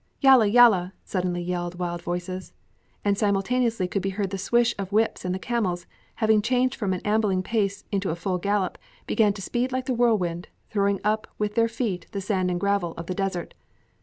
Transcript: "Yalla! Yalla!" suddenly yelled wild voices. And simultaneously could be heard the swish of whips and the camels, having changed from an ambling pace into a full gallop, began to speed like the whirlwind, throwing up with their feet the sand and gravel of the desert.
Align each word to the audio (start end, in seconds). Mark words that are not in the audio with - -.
"Yalla! 0.19 0.47
Yalla!" 0.47 0.93
suddenly 1.03 1.43
yelled 1.43 1.77
wild 1.77 2.01
voices. 2.01 2.53
And 3.05 3.15
simultaneously 3.15 3.87
could 3.87 4.01
be 4.01 4.09
heard 4.09 4.31
the 4.31 4.37
swish 4.39 4.73
of 4.79 4.91
whips 4.91 5.23
and 5.23 5.35
the 5.35 5.37
camels, 5.37 5.85
having 6.15 6.41
changed 6.41 6.73
from 6.75 6.91
an 6.91 7.01
ambling 7.05 7.43
pace 7.43 7.83
into 7.91 8.09
a 8.09 8.15
full 8.15 8.39
gallop, 8.39 8.79
began 9.05 9.31
to 9.33 9.43
speed 9.43 9.71
like 9.71 9.85
the 9.85 9.93
whirlwind, 9.93 10.47
throwing 10.71 11.01
up 11.03 11.27
with 11.37 11.53
their 11.53 11.67
feet 11.67 12.07
the 12.13 12.19
sand 12.19 12.49
and 12.49 12.59
gravel 12.59 12.95
of 12.97 13.05
the 13.05 13.13
desert. 13.13 13.53